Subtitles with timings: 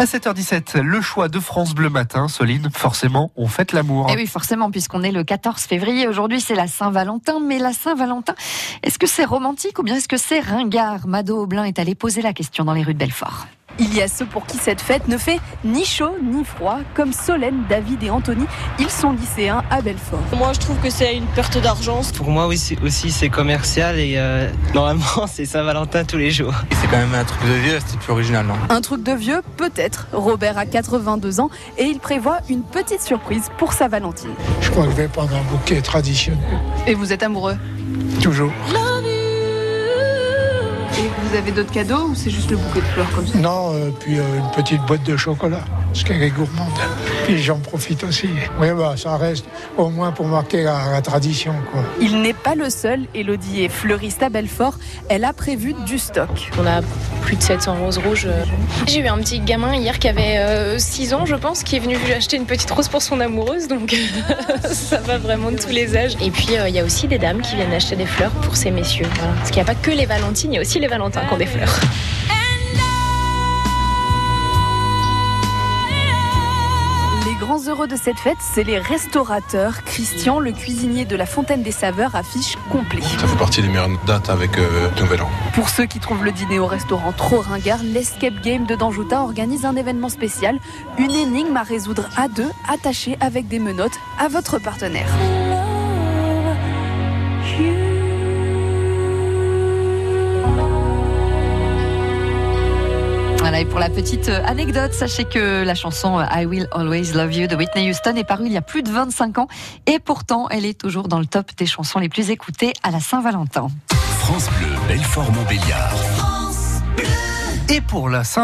[0.00, 4.08] À 7h17, le choix de France Bleu Matin, Soline, forcément, on fête l'amour.
[4.08, 6.08] Et Eh oui, forcément, puisqu'on est le 14 février.
[6.08, 7.38] Aujourd'hui, c'est la Saint-Valentin.
[7.38, 8.34] Mais la Saint-Valentin,
[8.82, 11.06] est-ce que c'est romantique ou bien est-ce que c'est ringard?
[11.06, 13.46] Mado Aublin est allé poser la question dans les rues de Belfort.
[13.80, 17.14] Il y a ceux pour qui cette fête ne fait ni chaud ni froid, comme
[17.14, 18.44] Solène, David et Anthony.
[18.78, 20.20] Ils sont lycéens à Belfort.
[20.36, 22.02] Moi, je trouve que c'est une perte d'argent.
[22.14, 26.52] Pour moi aussi, aussi c'est commercial et euh, normalement c'est Saint-Valentin tous les jours.
[26.78, 28.54] C'est quand même un truc de vieux, c'est plus original, non?
[28.68, 30.08] Un truc de vieux, peut-être.
[30.12, 34.34] Robert a 82 ans et il prévoit une petite surprise pour sa Valentine.
[34.60, 36.38] Je crois que je vais prendre un bouquet traditionnel.
[36.86, 37.56] Et vous êtes amoureux?
[38.22, 38.52] Toujours.
[38.68, 38.99] Et
[41.30, 43.38] vous avez d'autres cadeaux ou c'est juste le bouquet de fleurs comme ça?
[43.38, 46.72] Non, euh, puis euh, une petite boîte de chocolat, parce qu'elle est gourmande.
[47.24, 48.28] Puis j'en profite aussi.
[48.60, 49.44] Oui, bah, ça reste
[49.76, 51.82] au moins pour marquer la, la tradition, quoi.
[52.00, 53.06] Il n'est pas le seul.
[53.14, 54.78] Elodie est fleuriste à Belfort.
[55.08, 56.28] Elle a prévu du stock.
[56.58, 56.80] On a
[57.22, 58.28] plus de 700 roses rouges.
[58.86, 61.96] J'ai eu un petit gamin hier qui avait 6 ans, je pense, qui est venu
[62.16, 63.94] acheter une petite rose pour son amoureuse, donc
[64.70, 66.16] ça va vraiment de tous les âges.
[66.22, 68.56] Et puis euh, il y a aussi des dames qui viennent acheter des fleurs pour
[68.56, 69.06] ces messieurs.
[69.16, 69.32] Voilà.
[69.34, 71.34] Parce qu'il n'y a pas que les Valentines, il y a aussi les Valentins qui
[71.34, 71.80] ont des fleurs.
[77.70, 79.84] Heureux de cette fête, c'est les restaurateurs.
[79.84, 83.00] Christian, le cuisinier de la Fontaine des Saveurs, affiche complet.
[83.00, 85.30] Ça fait partie des meilleures dates avec euh, Nouvel An.
[85.54, 89.64] Pour ceux qui trouvent le dîner au restaurant trop ringard, l'Escape Game de Danjouta organise
[89.64, 90.58] un événement spécial,
[90.98, 95.08] une énigme à résoudre à deux, attachée avec des menottes à votre partenaire.
[103.60, 107.34] Et pour la petite euh, anecdote, sachez que la chanson euh, I Will Always Love
[107.34, 109.48] You de Whitney Houston est parue il y a plus de 25 ans
[109.86, 113.00] et pourtant elle est toujours dans le top des chansons les plus écoutées à la
[113.00, 113.68] Saint-Valentin.
[114.20, 115.94] France Bleu, Belfort Montbéliard.
[117.68, 118.38] Et pour la Saint